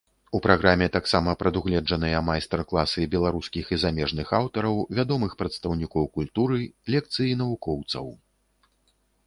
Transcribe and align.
У 0.37 0.39
праграме 0.45 0.85
таксама 0.95 1.33
прадугледжаныя 1.41 2.21
майстар-класы 2.29 3.05
беларускіх 3.13 3.65
і 3.77 3.79
замежных 3.85 4.27
аўтараў, 4.41 4.81
вядомых 5.01 5.31
прадстаўнікоў 5.45 6.11
культуры, 6.19 6.57
лекцыі 6.97 7.39
навукоўцаў. 7.43 8.05